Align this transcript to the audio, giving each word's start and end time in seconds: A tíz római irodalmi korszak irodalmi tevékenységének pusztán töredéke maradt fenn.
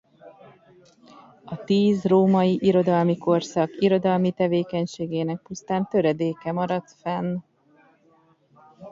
A 1.45 1.55
tíz 1.63 2.03
római 2.05 2.57
irodalmi 2.61 3.17
korszak 3.17 3.69
irodalmi 3.79 4.31
tevékenységének 4.31 5.41
pusztán 5.41 5.87
töredéke 5.87 6.51
maradt 6.51 6.91
fenn. 7.01 7.37